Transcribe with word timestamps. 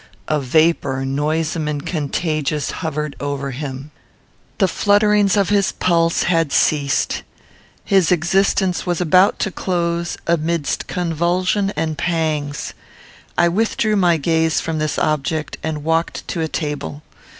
A 0.27 0.39
vapour, 0.41 1.05
noisome 1.05 1.67
and 1.67 1.85
contagious, 1.85 2.71
hovered 2.71 3.15
over 3.19 3.51
him. 3.51 3.91
The 4.57 4.67
flutterings 4.67 5.37
of 5.37 5.49
his 5.49 5.73
pulse 5.73 6.23
had 6.23 6.51
ceased. 6.51 7.21
His 7.85 8.11
existence 8.11 8.83
was 8.87 8.99
about 8.99 9.37
to 9.41 9.51
close 9.51 10.17
amidst 10.25 10.87
convulsion 10.87 11.69
and 11.75 11.99
pangs. 11.99 12.73
I 13.37 13.47
withdrew 13.47 13.95
my 13.95 14.17
gaze 14.17 14.59
from 14.59 14.79
this 14.79 14.97
object, 14.97 15.57
and 15.61 15.83
walked 15.83 16.27
to 16.29 16.41
a 16.41 16.47
table. 16.47 17.03